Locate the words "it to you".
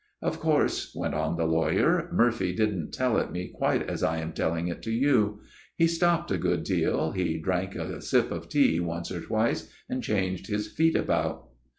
4.67-5.41